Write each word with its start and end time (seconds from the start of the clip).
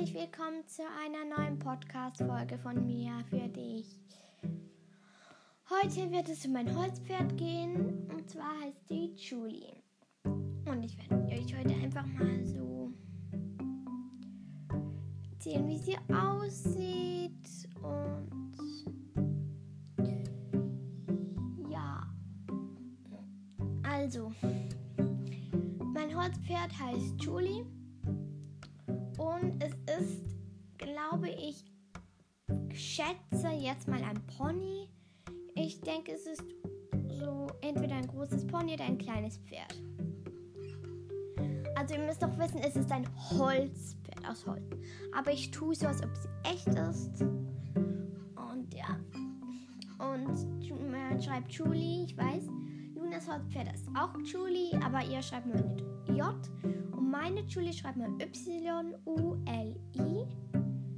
herzlich 0.00 0.18
willkommen 0.18 0.66
zu 0.66 0.82
einer 0.82 1.36
neuen 1.36 1.58
Podcast-Folge 1.58 2.56
von 2.58 2.86
mir 2.86 3.22
für 3.28 3.46
dich. 3.48 4.00
Heute 5.68 6.10
wird 6.10 6.26
es 6.30 6.46
um 6.46 6.54
mein 6.54 6.74
Holzpferd 6.74 7.36
gehen 7.36 8.08
und 8.10 8.30
zwar 8.30 8.58
heißt 8.62 8.88
die 8.88 9.14
Julie. 9.16 9.76
Und 10.24 10.84
ich 10.84 10.96
werde 10.96 11.26
euch 11.26 11.54
heute 11.54 11.74
einfach 11.74 12.06
mal 12.06 12.46
so 12.46 12.90
erzählen, 15.32 15.68
wie 15.68 15.78
sie 15.78 15.98
aussieht 16.14 17.68
und 17.82 18.56
ja. 21.70 22.06
Also, 23.82 24.32
mein 25.92 26.16
Holzpferd 26.16 26.78
heißt 26.78 27.22
Julie. 27.22 27.66
Schätze 33.00 33.48
jetzt 33.48 33.88
mal 33.88 34.02
ein 34.02 34.20
Pony. 34.36 34.88
Ich 35.54 35.80
denke, 35.80 36.12
es 36.12 36.26
ist 36.26 36.44
so 37.18 37.46
entweder 37.62 37.94
ein 37.94 38.06
großes 38.06 38.46
Pony 38.46 38.74
oder 38.74 38.84
ein 38.84 38.98
kleines 38.98 39.38
Pferd. 39.38 39.74
Also 41.76 41.94
ihr 41.94 42.00
müsst 42.00 42.22
doch 42.22 42.36
wissen, 42.38 42.58
es 42.58 42.76
ist 42.76 42.92
ein 42.92 43.06
Holzpferd 43.30 44.28
aus 44.28 44.46
Holz. 44.46 44.76
Aber 45.16 45.32
ich 45.32 45.50
tue 45.50 45.74
so, 45.74 45.86
als 45.86 46.02
ob 46.02 46.10
sie 46.14 46.28
echt 46.44 46.68
ist. 46.68 47.22
Und 47.22 48.74
ja. 48.74 48.98
Und 49.98 50.90
man 50.90 51.22
schreibt 51.22 51.52
Julie, 51.52 52.04
ich 52.04 52.16
weiß. 52.16 52.48
Lunas 52.94 53.26
Holzpferd 53.26 53.74
ist 53.74 53.88
auch 53.98 54.14
Julie, 54.24 54.78
aber 54.84 55.02
ihr 55.04 55.22
schreibt 55.22 55.46
nur 55.46 55.56
mit 55.56 55.80
J. 56.08 56.34
Und 56.92 57.10
meine 57.10 57.40
Julie 57.46 57.72
schreibt 57.72 57.96
man 57.96 58.20
Y-U-L-I. 58.20 58.96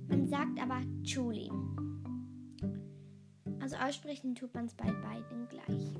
Man 0.08 0.26
sagt 0.26 0.60
aber 0.60 0.80
Julie. 1.04 1.50
Also 3.72 3.84
aussprechen 3.84 4.34
tut 4.34 4.52
man 4.54 4.66
es 4.66 4.74
bei 4.74 4.84
beiden 4.84 5.48
gleich. 5.48 5.94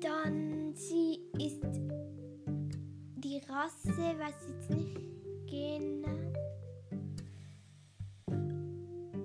Dann 0.00 0.74
sie 0.74 1.20
ist 1.38 1.62
die 3.16 3.40
Rasse, 3.46 4.18
weiß 4.18 4.48
jetzt 4.48 4.70
nicht 4.70 4.96
genau. 5.46 6.32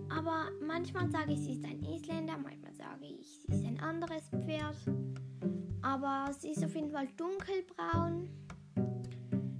Aber 0.09 0.49
manchmal 0.61 1.09
sage 1.09 1.33
ich, 1.33 1.39
sie 1.39 1.53
ist 1.53 1.63
ein 1.63 1.81
Isländer, 1.83 2.37
manchmal 2.37 2.73
sage 2.73 3.05
ich, 3.05 3.39
sie 3.41 3.53
ist 3.53 3.65
ein 3.65 3.79
anderes 3.79 4.29
Pferd. 4.29 4.75
Aber 5.81 6.33
sie 6.33 6.51
ist 6.51 6.65
auf 6.65 6.75
jeden 6.75 6.91
Fall 6.91 7.07
dunkelbraun 7.15 8.29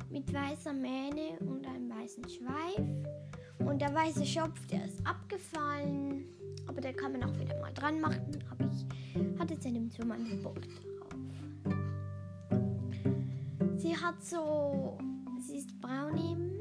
mit 0.10 0.34
weißer 0.34 0.74
Mähne 0.74 1.40
und 1.40 1.66
einem 1.66 1.90
weißen 1.90 2.28
Schweif. 2.28 3.29
Und 3.60 3.82
der 3.82 3.94
weiße 3.94 4.26
Schopf, 4.26 4.66
der 4.68 4.86
ist 4.86 5.06
abgefallen. 5.06 6.26
Aber 6.68 6.82
der 6.82 6.94
kann 6.94 7.12
man 7.14 7.24
auch 7.24 7.40
wieder 7.40 7.60
mal 7.60 7.74
dran 7.74 8.00
machen. 8.00 8.40
Aber 8.50 8.66
ich 8.66 9.40
hatte 9.40 9.54
jetzt 9.54 9.66
in 9.66 9.90
Sommer 9.90 10.16
einen 10.16 10.42
Bock 10.42 10.62
drauf. 10.62 11.10
Sie 13.78 13.96
hat 13.96 14.24
so. 14.24 14.98
Sie 15.40 15.58
ist 15.58 15.80
braun 15.80 16.18
eben. 16.18 16.52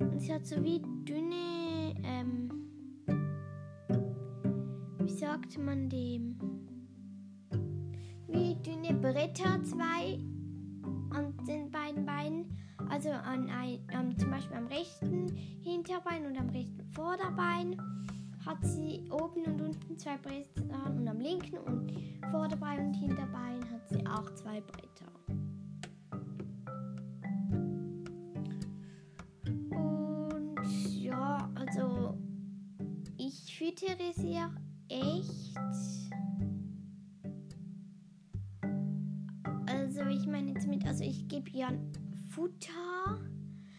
Und 0.00 0.20
sie 0.20 0.32
hat 0.32 0.46
so 0.46 0.62
wie 0.62 0.80
dünne. 1.04 1.94
Ähm, 2.04 2.50
wie 5.00 5.12
sagt 5.12 5.58
man 5.58 5.88
dem? 5.88 6.38
wie 8.32 8.54
dünne 8.62 8.94
Bretter 8.94 9.62
zwei 9.64 10.18
an 11.10 11.34
den 11.46 11.70
beiden 11.70 12.04
Beinen. 12.06 12.56
Also 12.90 13.10
an 13.10 13.48
ein, 13.48 13.78
ähm, 13.92 14.18
zum 14.18 14.30
Beispiel 14.30 14.56
am 14.56 14.66
rechten 14.66 15.34
Hinterbein 15.62 16.26
und 16.26 16.36
am 16.36 16.48
rechten 16.48 16.84
Vorderbein 16.92 17.80
hat 18.44 18.58
sie 18.62 19.04
oben 19.10 19.44
und 19.44 19.60
unten 19.60 19.96
zwei 19.96 20.16
Bretter 20.18 20.86
und 20.86 21.06
am 21.06 21.20
linken 21.20 21.58
und 21.58 21.92
Vorderbein 22.30 22.88
und 22.88 22.94
Hinterbein 22.94 23.60
hat 23.70 23.88
sie 23.88 24.04
auch 24.06 24.34
zwei 24.34 24.60
Bretter. 24.60 25.06
Und 29.70 31.00
ja, 31.00 31.48
also 31.54 32.18
ich 33.16 33.56
füttere 33.56 34.12
sie 34.14 34.36
auch 34.36 34.58
echt 34.88 35.50
ich 40.20 40.26
meine 40.26 40.50
jetzt 40.52 40.66
mit, 40.66 40.86
also 40.86 41.02
ich 41.02 41.28
gebe 41.28 41.48
ihr 41.50 41.68
Futter. 42.40 43.20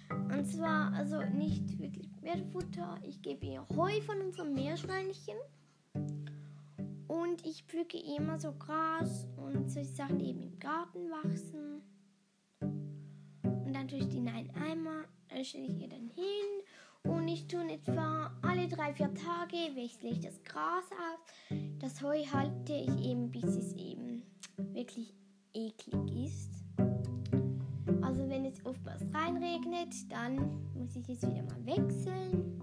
Und 0.10 0.46
zwar, 0.46 0.94
also 0.94 1.20
nicht 1.24 1.80
wirklich 1.80 2.08
Pferdefutter. 2.22 3.00
Ich 3.02 3.20
gebe 3.24 3.44
ihr 3.48 3.66
Heu 3.76 4.00
von 4.02 4.22
unserem 4.22 4.54
Meerschweinchen. 4.54 5.36
Und 7.08 7.44
ich 7.44 7.64
pflücke 7.64 7.98
immer 7.98 8.40
so 8.40 8.52
Gras 8.54 9.26
und 9.36 9.72
solche 9.72 9.90
Sachen, 9.90 10.20
die 10.20 10.30
eben 10.30 10.44
im 10.44 10.60
Garten 10.60 11.10
wachsen. 11.10 11.82
Und 12.62 13.74
dann 13.74 13.88
tue 13.88 13.98
ich 13.98 14.10
die 14.10 14.18
in 14.18 14.28
einen 14.28 14.52
Eimer, 14.52 15.06
dann 15.30 15.44
stelle 15.44 15.66
ich 15.66 15.82
ihr 15.82 15.90
dann 15.90 16.12
hin. 16.14 17.12
Und 17.12 17.28
ich 17.30 17.48
tue 17.48 17.68
etwa 17.68 18.32
alle 18.44 18.68
drei, 18.68 18.94
vier 18.94 19.12
Tage 19.16 19.76
wechsle 19.76 20.10
ich 20.10 20.20
das 20.20 20.40
Gras 20.44 20.86
aus. 20.92 21.58
Das 21.80 22.00
Heu 22.04 22.24
halte 22.32 22.74
ich 22.74 23.08
eben, 23.08 23.32
bis 23.32 23.56
es 23.56 23.74
eben 23.74 24.22
wirklich 24.56 25.16
eklig 25.52 26.26
ist. 26.26 26.61
Also 28.02 28.28
wenn 28.30 28.46
es 28.46 28.64
oftmals 28.66 29.04
reinregnet, 29.14 30.12
dann 30.12 30.36
muss 30.76 30.96
ich 30.96 31.10
es 31.10 31.22
wieder 31.22 31.44
mal 31.44 31.66
wechseln. 31.66 32.60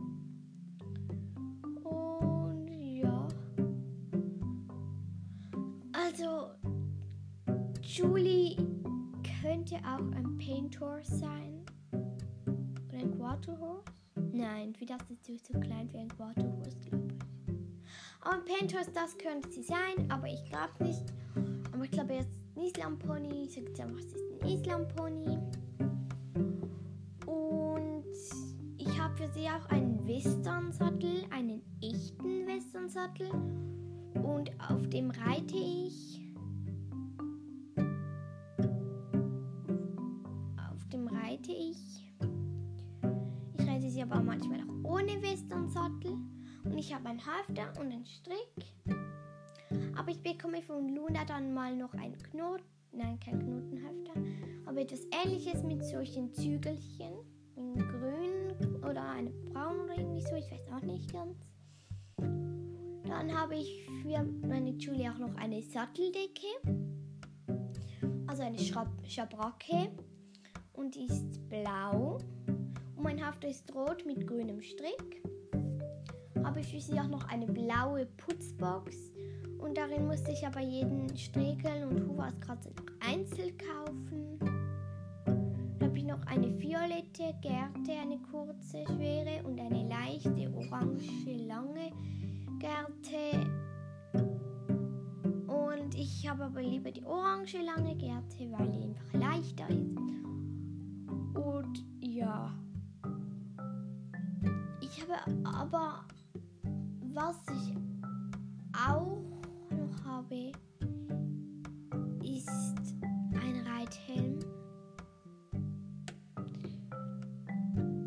Und 1.82 2.68
ja. 2.68 3.28
Also 5.92 6.50
Julie 7.82 8.56
könnte 9.42 9.76
auch 9.76 10.12
ein 10.12 10.38
Paint 10.38 10.78
Horse 10.80 11.16
sein. 11.16 11.64
Oder 11.92 12.98
ein 12.98 13.10
Quarter 13.16 13.58
Horse. 13.58 13.84
Nein, 14.32 14.72
wie 14.78 14.86
das 14.86 14.98
ist 15.10 15.46
zu 15.46 15.52
klein 15.58 15.88
für 15.88 15.98
ein 15.98 16.08
Quarter 16.08 16.42
Horse, 16.42 16.76
glaube 16.80 17.06
ich. 17.12 17.18
Aber 18.20 18.34
ein 18.34 18.44
Paint 18.44 18.74
Horse, 18.74 18.92
das 18.92 19.16
könnte 19.18 19.50
sie 19.50 19.62
sein, 19.62 20.10
aber 20.10 20.26
ich 20.28 20.44
glaube 20.44 20.84
nicht. 20.84 21.04
Aber 21.78 21.84
ich 21.84 21.92
glaube 21.92 22.14
jetzt 22.14 22.40
ein 22.56 22.62
Islandpony. 22.62 23.44
Ich 23.44 23.54
sage 23.54 23.68
jetzt 23.68 23.80
einfach, 23.80 24.00
es 24.00 24.06
ist 24.06 24.42
ein 24.42 24.48
Islandpony. 24.48 25.38
Und 27.24 28.04
ich 28.78 29.00
habe 29.00 29.16
für 29.16 29.28
sie 29.32 29.46
auch 29.46 29.64
einen 29.70 30.04
Western-Sattel, 30.04 31.22
einen 31.30 31.62
echten 31.80 32.48
Western-Sattel. 32.48 33.30
Und 34.24 34.50
auf 34.68 34.88
dem 34.88 35.12
reite 35.12 35.54
ich. 35.54 36.20
Auf 40.68 40.84
dem 40.92 41.06
reite 41.06 41.52
ich. 41.52 42.12
Ich 43.56 43.68
reite 43.68 43.88
sie 43.88 44.02
aber 44.02 44.20
manchmal 44.20 44.62
auch 44.62 44.90
ohne 44.94 45.22
Western-Sattel. 45.22 46.16
Und 46.64 46.76
ich 46.76 46.92
habe 46.92 47.08
einen 47.08 47.24
Halfter 47.24 47.80
und 47.80 47.92
einen 47.92 48.04
Strick. 48.04 48.66
Aber 49.98 50.12
ich 50.12 50.22
bekomme 50.22 50.62
von 50.62 50.94
Luna 50.94 51.24
dann 51.24 51.52
mal 51.52 51.74
noch 51.74 51.92
einen 51.94 52.16
Knoten. 52.18 52.62
Nein, 52.92 53.18
kein 53.18 53.40
Knotenhefter. 53.40 54.12
Aber 54.64 54.80
etwas 54.80 55.00
ähnliches 55.24 55.64
mit 55.64 55.84
solchen 55.84 56.32
Zügelchen. 56.32 57.14
In 57.56 57.74
grün 57.74 58.76
oder 58.88 59.10
eine 59.10 59.30
braun 59.30 59.80
oder 59.80 59.98
irgendwie 59.98 60.20
so. 60.20 60.36
Ich 60.36 60.48
weiß 60.52 60.72
auch 60.72 60.82
nicht 60.82 61.12
ganz. 61.12 61.36
Dann 62.16 63.36
habe 63.36 63.56
ich 63.56 63.88
für 64.02 64.22
meine 64.46 64.70
Julie 64.70 65.10
auch 65.10 65.18
noch 65.18 65.34
eine 65.34 65.60
Satteldecke. 65.62 66.46
Also 68.28 68.44
eine 68.44 68.58
Schab 68.60 68.88
Schabracke. 69.04 69.90
Und 70.74 70.94
die 70.94 71.06
ist 71.06 71.48
blau. 71.48 72.18
Und 72.94 73.02
mein 73.02 73.26
Hafter 73.26 73.48
ist 73.48 73.74
rot 73.74 74.06
mit 74.06 74.28
grünem 74.28 74.62
Strick. 74.62 75.24
Habe 76.44 76.60
ich 76.60 76.68
für 76.68 76.80
sie 76.80 77.00
auch 77.00 77.08
noch 77.08 77.26
eine 77.28 77.46
blaue 77.46 78.06
Putzbox 78.06 79.17
und 79.58 79.76
darin 79.76 80.06
musste 80.06 80.32
ich 80.32 80.46
aber 80.46 80.60
jeden 80.60 81.16
Strekel 81.16 81.84
und 81.88 82.06
noch 82.06 82.08
einzeln 83.00 83.54
kaufen. 83.58 84.38
Dann 85.24 85.88
habe 85.88 85.98
ich 85.98 86.04
noch 86.04 86.24
eine 86.26 86.58
violette 86.60 87.34
Gerte, 87.40 87.92
eine 88.00 88.18
kurze, 88.30 88.84
schwere 88.86 89.42
und 89.44 89.60
eine 89.60 89.88
leichte, 89.88 90.52
orange, 90.54 91.36
lange 91.46 91.90
Gerte. 92.58 93.46
Und 95.46 95.94
ich 95.94 96.28
habe 96.28 96.44
aber 96.44 96.62
lieber 96.62 96.90
die 96.90 97.04
orange 97.04 97.58
lange 97.62 97.96
Gerte, 97.96 98.50
weil 98.50 98.68
die 98.70 98.82
einfach 98.84 99.12
leichter 99.12 99.68
ist. 99.70 99.96
Und 101.34 101.84
ja. 102.00 102.52
Ich 104.80 105.02
habe 105.02 105.46
aber, 105.46 106.04
was 107.14 107.36
ich 107.52 107.74
auch 108.72 109.37
habe, 110.30 110.52
ist 112.22 112.94
ein 113.32 113.66
Reithelm. 113.66 114.38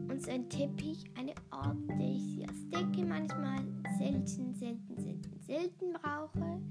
und 0.10 0.22
so 0.22 0.32
ein 0.32 0.50
Teppich, 0.50 1.06
eine 1.18 1.34
Art, 1.50 1.78
der 1.88 2.00
ich 2.00 2.22
sie 2.22 2.46
als 2.48 2.70
Decke 2.70 3.06
manchmal 3.06 3.64
selten, 3.98 4.54
selten, 4.54 4.98
selten, 4.98 5.40
selten 5.40 5.94
brauche. 5.94 6.62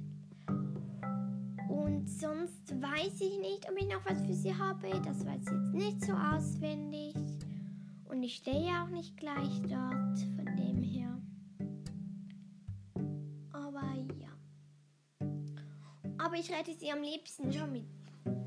Und 1.69 2.09
sonst 2.09 2.71
weiß 2.81 3.21
ich 3.21 3.41
nicht, 3.41 3.69
ob 3.69 3.77
ich 3.79 3.89
noch 3.89 4.05
was 4.05 4.21
für 4.25 4.35
sie 4.35 4.55
habe. 4.55 4.91
Das 5.05 5.25
weiß 5.25 5.43
ich 5.43 5.53
jetzt 5.53 5.75
nicht 5.75 6.05
so 6.05 6.13
auswendig. 6.13 7.15
Und 8.09 8.23
ich 8.23 8.37
stehe 8.37 8.67
ja 8.67 8.85
auch 8.85 8.91
nicht 8.91 9.17
gleich 9.17 9.63
dort, 9.63 10.19
von 10.37 10.57
dem 10.57 10.70
Aber 16.31 16.39
ich 16.39 16.53
reite 16.53 16.73
sie 16.73 16.93
am 16.93 17.03
liebsten 17.03 17.53
schon 17.53 17.73
mit, 17.73 17.83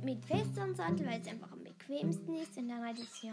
mit 0.05 0.29
Westernsattel, 0.29 1.05
weil 1.05 1.19
es 1.19 1.27
einfach 1.27 1.51
am 1.51 1.65
bequemsten 1.65 2.33
ist. 2.35 2.57
Und 2.57 2.69
dann 2.69 2.81
reite 2.81 3.01
ich 3.01 3.09
sie 3.09 3.29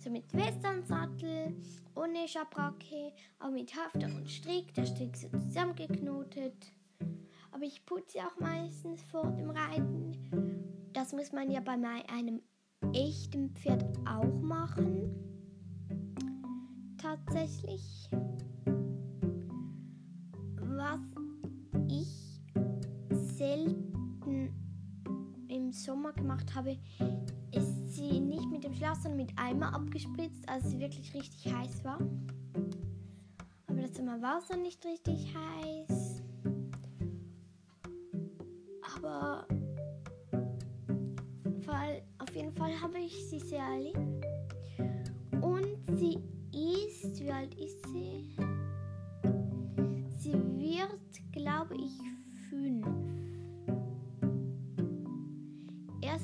so 0.00 0.10
mit 0.10 0.34
Westernsattel, 0.34 1.54
ohne 1.94 2.26
Schabracke, 2.26 3.12
aber 3.38 3.52
mit 3.52 3.72
Hafter 3.72 4.06
und 4.06 4.28
Strick. 4.28 4.74
Der 4.74 4.86
Strick 4.86 5.16
so 5.16 5.28
zusammengeknotet. 5.28 6.72
Aber 7.52 7.62
ich 7.62 7.86
putze 7.86 8.18
auch 8.18 8.36
meistens 8.40 9.00
vor 9.12 9.30
dem 9.30 9.50
Reiten. 9.50 10.90
Das 10.92 11.12
muss 11.12 11.30
man 11.30 11.52
ja 11.52 11.60
bei 11.60 11.74
einem 12.08 12.42
echten 12.92 13.50
Pferd 13.50 13.84
auch 14.08 14.40
machen. 14.40 15.14
Tatsächlich. 17.00 18.10
Gemacht 26.14 26.54
habe, 26.54 26.76
ist 27.52 27.94
sie 27.94 28.20
nicht 28.20 28.50
mit 28.50 28.64
dem 28.64 28.74
Schlauch, 28.74 28.94
sondern 28.96 29.16
mit 29.16 29.32
Eimer 29.36 29.74
abgespritzt, 29.74 30.48
als 30.48 30.70
sie 30.70 30.78
wirklich 30.78 31.14
richtig 31.14 31.52
heiß 31.52 31.84
war. 31.84 31.98
Aber 33.66 33.80
das 33.80 33.94
Sommer 33.96 34.20
war 34.20 34.38
es 34.38 34.48
dann 34.48 34.62
nicht 34.62 34.84
richtig 34.84 35.34
heiß. 35.34 36.22
Aber 38.96 39.46
auf 42.18 42.34
jeden 42.34 42.52
Fall 42.52 42.72
habe 42.80 42.98
ich 42.98 43.12
sie 43.28 43.38
sehr 43.38 43.64
lieb. 43.78 43.96
Und 45.40 45.76
sie 45.98 46.18
ist, 46.52 47.20
wie 47.20 47.30
alt 47.30 47.54
ist 47.54 47.86
sie? 47.86 48.34
Sie 50.18 50.32
wird, 50.32 51.32
glaube 51.32 51.76
ich, 51.76 51.92
fünf. 52.48 52.86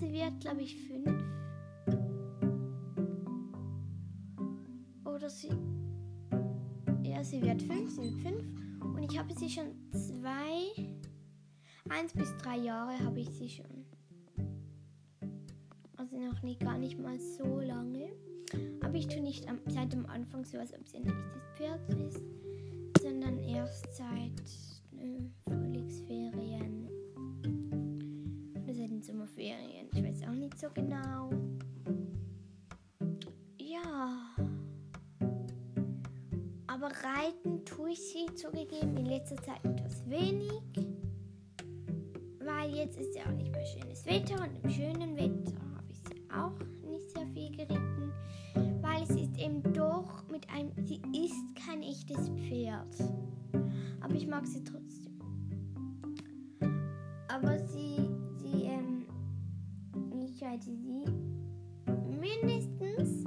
Ja, 0.00 0.06
sie 0.06 0.12
wird, 0.12 0.40
glaube 0.40 0.62
ich, 0.62 0.76
fünf. 0.86 1.22
Oder 5.04 5.28
sie. 5.28 5.50
Ja, 7.02 7.22
sie 7.22 7.42
wird 7.42 7.62
fünf, 7.62 7.90
sie 7.90 8.02
wird 8.02 8.14
fünf. 8.20 8.44
Und 8.82 9.02
ich 9.02 9.18
habe 9.18 9.34
sie 9.34 9.48
schon 9.48 9.74
zwei 9.92 10.72
eins 11.90 12.12
bis 12.12 12.34
drei 12.38 12.56
Jahre 12.56 12.98
habe 13.04 13.20
ich 13.20 13.28
sie 13.30 13.48
schon. 13.48 13.84
Also 15.96 16.18
noch 16.18 16.40
nicht 16.42 16.60
gar 16.60 16.78
nicht 16.78 16.98
mal 16.98 17.18
so 17.18 17.60
lange. 17.60 18.10
Aber 18.80 18.94
ich 18.94 19.06
tue 19.06 19.22
nicht 19.22 19.48
am, 19.48 19.60
seit 19.66 19.92
dem 19.92 20.06
Anfang 20.06 20.44
so, 20.44 20.58
als 20.58 20.72
ob 20.72 20.88
sie 20.88 20.98
ein 20.98 21.04
echtes 21.04 21.42
Pferd 21.56 21.88
ist, 22.06 22.22
sondern 23.02 23.38
erst 23.38 23.86
seit 23.94 24.40
äh, 24.98 25.20
Frühlingsferien 25.44 26.88
oder 28.70 28.74
seit 28.74 28.90
den 28.90 29.02
Sommerferien. 29.02 29.79
Nicht 30.50 30.60
so 30.60 30.68
genau. 30.74 31.30
Ja. 33.58 34.34
Aber 36.66 36.86
reiten 36.86 37.64
tue 37.64 37.90
ich 37.90 38.00
sie 38.00 38.34
zugegeben 38.34 38.96
in 38.96 39.06
letzter 39.06 39.36
Zeit 39.36 39.64
etwas 39.64 40.08
wenig 40.08 40.90
weil 42.60 42.74
jetzt 42.74 42.98
ist 42.98 43.14
ja 43.14 43.22
auch 43.26 43.32
nicht 43.32 43.52
mehr 43.52 43.64
schönes 43.64 44.04
Wetter 44.06 44.42
und 44.42 44.64
im 44.64 44.70
schönen 44.70 45.16
Wetter 45.16 45.60
habe 45.76 45.90
ich 45.90 45.98
sie 45.98 46.22
auch 46.30 46.58
nicht 46.88 47.10
sehr 47.10 47.26
viel 47.28 47.50
geritten, 47.50 48.12
weil 48.80 49.06
sie 49.06 49.22
ist 49.22 49.38
eben 49.38 49.62
doch 49.72 50.24
mit 50.28 50.48
einem, 50.50 50.72
sie 50.84 51.00
ist 51.12 51.66
kein 51.66 51.82
echtes 51.82 52.28
Pferd, 52.30 52.96
aber 54.00 54.14
ich 54.14 54.26
mag 54.26 54.46
sie 54.46 54.62
trotzdem. 54.64 54.79
Halte 60.60 60.76
sie 60.76 61.04
mindestens 62.18 63.24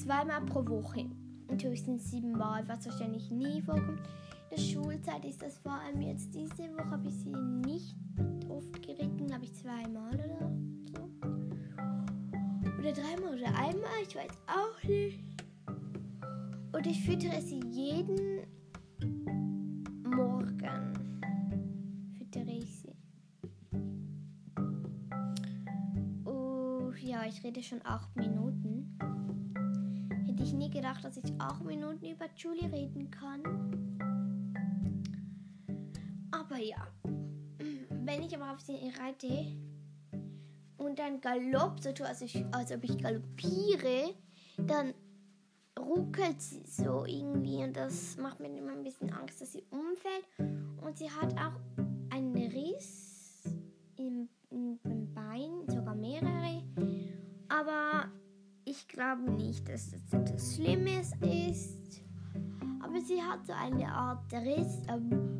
zweimal 0.00 0.44
pro 0.44 0.64
Woche 0.66 1.06
und 1.48 1.62
höchstens 1.62 2.10
siebenmal, 2.10 2.66
was 2.68 2.86
wahrscheinlich 2.86 3.30
nie 3.30 3.60
vorkommt. 3.60 4.00
In 4.50 4.56
der 4.56 4.62
Schulzeit 4.62 5.24
ist 5.24 5.42
das 5.42 5.58
vor 5.58 5.72
allem 5.72 6.00
jetzt 6.02 6.32
diese 6.34 6.72
Woche, 6.74 6.90
habe 6.90 7.08
ich 7.08 7.14
sie 7.14 7.32
nicht 7.66 7.96
oft 8.48 8.80
geritten, 8.82 9.26
glaube 9.26 9.44
ich 9.44 9.54
zweimal 9.54 10.14
oder 10.14 10.28
so. 10.28 10.46
Oder 12.78 12.92
dreimal 12.92 13.34
oder 13.34 13.48
einmal, 13.58 14.02
ich 14.06 14.14
weiß 14.14 14.30
auch 14.46 14.88
nicht. 14.88 15.18
Und 16.72 16.86
ich 16.86 17.04
füttere 17.04 17.40
sie 17.40 17.60
jeden 17.70 18.31
ich 27.32 27.44
rede 27.44 27.62
schon 27.62 27.80
acht 27.84 28.14
Minuten. 28.16 28.96
Hätte 30.26 30.42
ich 30.42 30.52
nie 30.52 30.70
gedacht, 30.70 31.04
dass 31.04 31.16
ich 31.16 31.32
acht 31.38 31.64
Minuten 31.64 32.06
über 32.06 32.26
Julie 32.36 32.70
reden 32.70 33.10
kann. 33.10 33.42
Aber 36.30 36.58
ja 36.58 36.86
wenn 38.04 38.22
ich 38.22 38.34
aber 38.36 38.52
auf 38.52 38.60
sie 38.60 38.92
reite 39.00 39.46
und 40.76 40.98
dann 40.98 41.20
galopp 41.20 41.80
so 41.80 41.92
tue, 41.92 42.06
als, 42.06 42.20
ich, 42.20 42.44
als 42.52 42.72
ob 42.72 42.82
ich 42.84 42.98
galoppiere, 42.98 44.14
dann 44.58 44.92
ruckelt 45.78 46.40
sie 46.40 46.62
so 46.66 47.04
irgendwie 47.06 47.62
und 47.62 47.76
das 47.76 48.16
macht 48.16 48.40
mir 48.40 48.56
immer 48.56 48.72
ein 48.72 48.82
bisschen 48.82 49.12
Angst, 49.12 49.40
dass 49.40 49.52
sie 49.52 49.64
umfällt. 49.70 50.26
Und 50.84 50.98
sie 50.98 51.10
hat 51.10 51.32
auch 51.34 51.58
einen 52.10 52.34
Riss 52.36 53.44
im, 53.96 54.28
im, 54.50 54.78
im 54.84 55.14
Bein, 55.14 55.66
glaube 58.92 59.30
nicht, 59.32 59.68
dass 59.68 59.90
das 59.90 60.12
etwas 60.12 60.54
Schlimmes 60.54 61.12
ist. 61.20 62.02
Aber 62.82 63.00
sie 63.00 63.20
hat 63.20 63.46
so 63.46 63.52
eine 63.52 63.92
Art 63.92 64.32
Riss. 64.32 64.82
Ähm, 64.88 65.32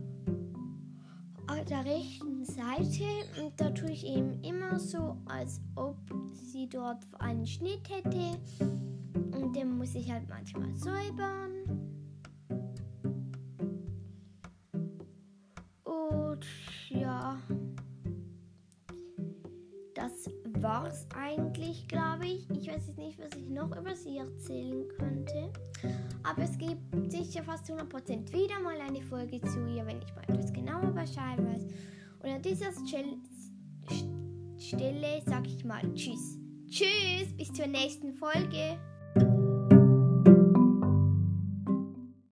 auf 1.46 1.64
der 1.66 1.84
rechten 1.84 2.44
Seite 2.44 3.04
und 3.42 3.60
da 3.60 3.70
tue 3.70 3.90
ich 3.90 4.06
eben 4.06 4.42
immer 4.42 4.78
so, 4.78 5.18
als 5.26 5.60
ob 5.74 5.96
sie 6.32 6.68
dort 6.68 7.04
einen 7.18 7.46
Schnitt 7.46 7.88
hätte 7.90 8.38
und 9.36 9.54
den 9.54 9.76
muss 9.76 9.94
ich 9.94 10.10
halt 10.10 10.28
manchmal 10.28 10.72
säubern. 10.74 11.52
Und 15.84 16.46
ja, 16.88 17.36
das 20.62 20.70
war's 20.70 21.06
eigentlich, 21.14 21.88
glaube 21.88 22.26
ich. 22.26 22.48
Ich 22.50 22.68
weiß 22.68 22.86
jetzt 22.86 22.98
nicht, 22.98 23.18
was 23.18 23.36
ich 23.36 23.48
noch 23.48 23.76
über 23.76 23.96
sie 23.96 24.18
erzählen 24.18 24.86
könnte. 24.96 25.52
Aber 26.22 26.42
es 26.42 26.56
gibt 26.56 26.80
sicher 27.10 27.42
fast 27.42 27.70
100% 27.70 28.32
wieder 28.32 28.60
mal 28.60 28.80
eine 28.80 29.02
Folge 29.02 29.40
zu 29.40 29.66
ihr, 29.66 29.84
wenn 29.86 30.00
ich 30.00 30.14
mal 30.14 30.22
etwas 30.28 30.52
genauer 30.52 30.92
Bescheid 30.92 31.38
weiß. 31.38 31.66
Und 32.20 32.30
an 32.30 32.42
dieser 32.42 32.70
Stelle 34.56 35.22
sage 35.26 35.48
ich 35.48 35.64
mal 35.64 35.82
Tschüss. 35.94 36.38
Tschüss, 36.68 37.36
bis 37.36 37.52
zur 37.52 37.66
nächsten 37.66 38.14
Folge. 38.14 38.78